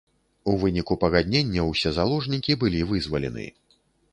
У 0.51 0.53
выніку 0.63 0.93
пагаднення 1.03 1.67
ўсе 1.67 1.93
заложнікі 1.99 2.57
былі 2.65 2.81
вызвалены. 2.93 3.45